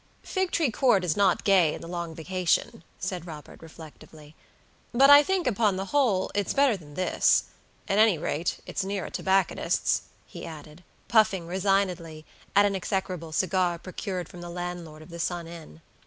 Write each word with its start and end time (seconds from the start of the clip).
"Figtree 0.23 0.71
Court 0.71 1.03
is 1.05 1.15
not 1.15 1.43
gay 1.43 1.75
in 1.75 1.81
the 1.81 1.87
long 1.87 2.15
vacation," 2.15 2.83
said 2.97 3.27
Robert, 3.27 3.61
reflectively: 3.61 4.33
"but 4.93 5.11
I 5.11 5.21
think, 5.21 5.45
upon 5.45 5.75
the 5.75 5.85
whole, 5.93 6.31
it's 6.33 6.55
better 6.55 6.75
than 6.75 6.95
this; 6.95 7.43
at 7.87 7.99
any 7.99 8.17
rate, 8.17 8.57
it's 8.65 8.83
near 8.83 9.05
a 9.05 9.11
tobacconist's," 9.11 10.01
he 10.25 10.43
added, 10.43 10.83
puffing 11.07 11.45
resignedly 11.45 12.25
at 12.55 12.65
an 12.65 12.75
execrable 12.75 13.31
cigar 13.31 13.77
procured 13.77 14.27
from 14.27 14.41
the 14.41 14.49
landlord 14.49 15.03
of 15.03 15.11
the 15.11 15.19
Sun 15.19 15.45
Inn. 15.45 15.81